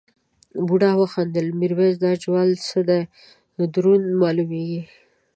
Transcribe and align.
بوډا 0.67 0.91
وخندل 1.01 1.47
میرويس 1.59 1.95
دا 2.05 2.11
جوال 2.23 2.49
څه 2.67 2.79
دی 2.87 3.01
دروند 3.75 4.05
مالومېږي. 4.21 4.81